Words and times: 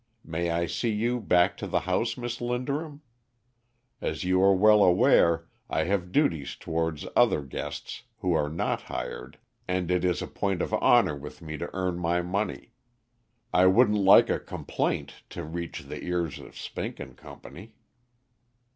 May 0.25 0.49
I 0.49 0.65
see 0.65 0.89
you 0.89 1.19
back 1.19 1.55
to 1.57 1.67
the 1.67 1.81
house, 1.81 2.17
Miss 2.17 2.41
Linderham? 2.41 3.01
As 4.01 4.23
you 4.23 4.41
are 4.41 4.55
well 4.55 4.83
aware, 4.83 5.47
I 5.69 5.83
have 5.83 6.11
duties 6.11 6.55
towards 6.55 7.05
other 7.15 7.43
guests 7.43 8.01
who 8.17 8.33
are 8.33 8.49
not 8.49 8.81
hired, 8.81 9.37
and 9.67 9.91
it 9.91 10.03
is 10.03 10.23
a 10.23 10.27
point 10.27 10.63
of 10.63 10.73
honour 10.73 11.15
with 11.15 11.43
me 11.43 11.55
to 11.59 11.69
earn 11.75 11.99
my 11.99 12.23
money. 12.23 12.73
I 13.53 13.67
wouldn't 13.67 13.95
like 13.95 14.31
a 14.31 14.39
complaint 14.39 15.21
to 15.29 15.43
reach 15.43 15.81
the 15.83 16.03
ears 16.03 16.39
of 16.39 16.57
Spink 16.57 16.99
and 16.99 17.15
Company." 17.15 17.75